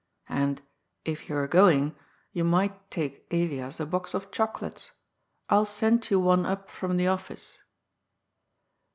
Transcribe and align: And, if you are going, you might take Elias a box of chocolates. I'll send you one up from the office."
And, 0.29 0.63
if 1.05 1.29
you 1.29 1.35
are 1.35 1.47
going, 1.47 1.95
you 2.31 2.43
might 2.43 2.89
take 2.89 3.27
Elias 3.29 3.79
a 3.79 3.85
box 3.85 4.15
of 4.15 4.31
chocolates. 4.31 4.93
I'll 5.47 5.67
send 5.67 6.09
you 6.09 6.19
one 6.19 6.43
up 6.43 6.71
from 6.71 6.97
the 6.97 7.05
office." 7.05 7.59